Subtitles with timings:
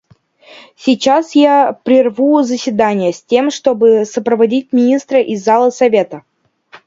[0.75, 6.23] Сейчас я прерву заседание, с тем чтобы сопроводить министра из зала Совета.